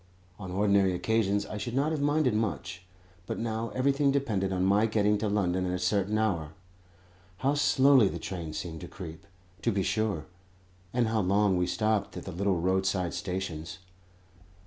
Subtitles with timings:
[0.39, 2.81] On ordinary occasions I should not have minded much,
[3.27, 6.53] but now everything depended on my getting to London at a certain hour.
[7.37, 9.27] How slowly the train seemed to creep,
[9.61, 10.25] to be sure;
[10.91, 13.77] and how long we stopped at the little roadside stations!